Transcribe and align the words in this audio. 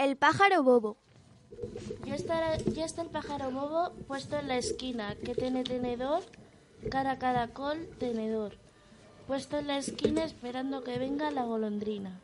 El 0.00 0.16
pájaro 0.16 0.62
bobo. 0.62 0.96
Ya 2.06 2.14
está, 2.14 2.56
ya 2.56 2.86
está 2.86 3.02
el 3.02 3.10
pájaro 3.10 3.50
bobo 3.50 3.92
puesto 4.08 4.38
en 4.38 4.48
la 4.48 4.56
esquina, 4.56 5.14
que 5.14 5.34
tiene 5.34 5.62
tenedor, 5.62 6.22
cara 6.90 7.18
caracol, 7.18 7.86
tenedor. 7.98 8.56
Puesto 9.26 9.58
en 9.58 9.66
la 9.66 9.76
esquina 9.76 10.24
esperando 10.24 10.82
que 10.82 10.98
venga 10.98 11.30
la 11.30 11.44
golondrina. 11.44 12.18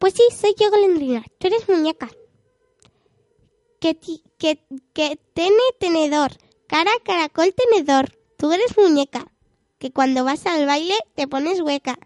Pues 0.00 0.14
sí, 0.14 0.24
soy 0.36 0.56
yo 0.58 0.68
golondrina, 0.72 1.24
tú 1.38 1.46
eres 1.46 1.68
muñeca. 1.68 2.08
Que, 3.78 3.94
ti- 3.94 4.24
que, 4.36 4.58
que 4.92 5.16
tiene 5.34 5.62
tenedor, 5.78 6.32
cara 6.66 6.90
caracol 7.04 7.54
tenedor, 7.54 8.10
tú 8.36 8.50
eres 8.52 8.76
muñeca. 8.76 9.30
Que 9.78 9.92
cuando 9.92 10.24
vas 10.24 10.44
al 10.46 10.66
baile 10.66 10.96
te 11.14 11.28
pones 11.28 11.60
hueca. 11.60 11.96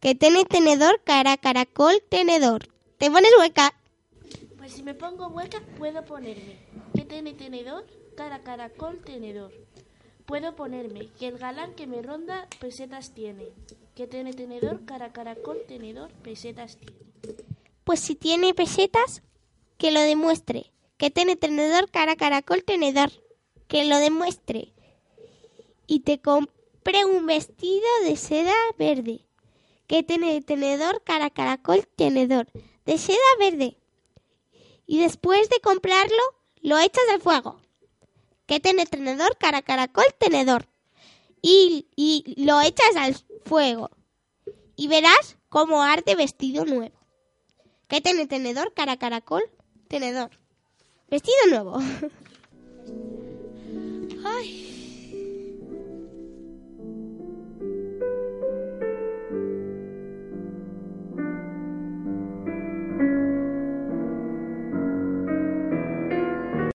Que 0.00 0.14
tiene 0.14 0.46
tenedor, 0.46 1.02
cara 1.04 1.36
caracol 1.36 2.02
tenedor, 2.08 2.68
te 2.98 3.10
pones 3.10 3.30
hueca. 3.38 3.74
Pues 4.56 4.72
si 4.72 4.82
me 4.82 4.94
pongo 4.94 5.28
hueca, 5.28 5.60
puedo 5.78 6.04
ponerme. 6.04 6.58
Que 6.94 7.04
tiene 7.04 7.32
tenedor, 7.32 7.86
cara 8.16 8.42
caracol, 8.42 8.98
tenedor. 8.98 9.52
Puedo 10.26 10.54
ponerme 10.56 11.08
que 11.18 11.28
el 11.28 11.38
galán 11.38 11.74
que 11.74 11.86
me 11.86 12.02
ronda 12.02 12.48
pesetas 12.60 13.12
tiene. 13.14 13.48
Que 13.94 14.06
tiene 14.06 14.34
tenedor, 14.34 14.84
cara 14.84 15.12
caracol, 15.12 15.62
tenedor, 15.66 16.10
pesetas 16.22 16.76
tiene. 16.76 16.96
Pues 17.84 18.00
si 18.00 18.14
tiene 18.14 18.52
pesetas, 18.52 19.22
que 19.78 19.92
lo 19.92 20.00
demuestre. 20.00 20.72
Que 20.98 21.10
tiene 21.10 21.36
tenedor, 21.36 21.90
cara 21.90 22.16
caracol 22.16 22.64
tenedor, 22.64 23.10
que 23.68 23.84
lo 23.84 23.98
demuestre. 23.98 24.74
Y 25.86 26.00
te 26.00 26.20
compré 26.20 27.04
un 27.04 27.24
vestido 27.26 27.86
de 28.04 28.16
seda 28.16 28.54
verde. 28.76 29.27
Que 29.88 30.04
tiene 30.04 30.40
tenedor, 30.42 31.02
cara 31.02 31.30
caracol 31.30 31.88
tenedor, 31.96 32.46
de 32.84 32.98
seda 32.98 33.18
verde. 33.40 33.76
Y 34.86 35.00
después 35.00 35.50
de 35.50 35.58
comprarlo, 35.60 36.22
lo 36.60 36.78
echas 36.78 37.04
al 37.10 37.20
fuego. 37.20 37.60
Que 38.46 38.60
tiene 38.60 38.86
tenedor, 38.86 39.36
cara 39.38 39.62
caracol 39.62 40.04
tenedor. 40.18 40.68
Y, 41.42 41.88
y 41.96 42.44
lo 42.44 42.60
echas 42.60 42.94
al 42.96 43.16
fuego. 43.44 43.90
Y 44.76 44.86
verás 44.86 45.36
cómo 45.48 45.82
arde 45.82 46.14
vestido 46.14 46.64
nuevo. 46.64 46.96
¿Qué 47.88 48.00
tiene 48.00 48.26
tenedor, 48.26 48.72
cara 48.74 48.96
caracol? 48.98 49.42
Tenedor. 49.88 50.30
Vestido 51.10 51.38
nuevo. 51.48 51.78
Ay, 54.24 54.77